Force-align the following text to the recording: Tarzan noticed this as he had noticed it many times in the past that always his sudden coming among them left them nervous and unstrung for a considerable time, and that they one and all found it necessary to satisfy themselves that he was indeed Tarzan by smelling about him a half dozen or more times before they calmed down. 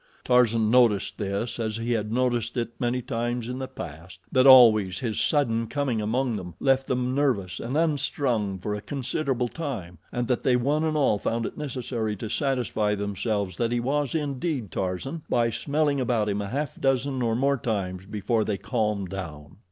Tarzan 0.23 0.71
noticed 0.71 1.19
this 1.19 1.59
as 1.59 1.77
he 1.77 1.91
had 1.91 2.11
noticed 2.11 2.57
it 2.57 2.71
many 2.81 3.03
times 3.03 3.47
in 3.47 3.59
the 3.59 3.67
past 3.67 4.17
that 4.31 4.47
always 4.47 4.97
his 4.97 5.19
sudden 5.21 5.67
coming 5.67 6.01
among 6.01 6.37
them 6.37 6.55
left 6.59 6.87
them 6.87 7.13
nervous 7.13 7.59
and 7.59 7.77
unstrung 7.77 8.57
for 8.57 8.73
a 8.73 8.81
considerable 8.81 9.47
time, 9.47 9.99
and 10.11 10.27
that 10.27 10.41
they 10.41 10.55
one 10.55 10.83
and 10.83 10.97
all 10.97 11.19
found 11.19 11.45
it 11.45 11.55
necessary 11.55 12.15
to 12.15 12.29
satisfy 12.29 12.95
themselves 12.95 13.57
that 13.57 13.71
he 13.71 13.79
was 13.79 14.15
indeed 14.15 14.71
Tarzan 14.71 15.21
by 15.29 15.51
smelling 15.51 16.01
about 16.01 16.27
him 16.27 16.41
a 16.41 16.47
half 16.49 16.81
dozen 16.81 17.21
or 17.21 17.35
more 17.35 17.57
times 17.57 18.07
before 18.07 18.43
they 18.43 18.57
calmed 18.57 19.09
down. 19.09 19.57